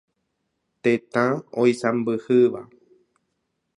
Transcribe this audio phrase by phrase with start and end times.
[0.81, 1.25] Tetã
[1.61, 2.61] oisãmbyhýva.